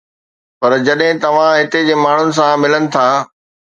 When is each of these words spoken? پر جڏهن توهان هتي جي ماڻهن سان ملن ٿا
پر 0.59 0.71
جڏهن 0.87 1.21
توهان 1.25 1.51
هتي 1.59 1.81
جي 1.91 1.95
ماڻهن 2.07 2.29
سان 2.39 2.51
ملن 2.65 2.83
ٿا 2.97 3.07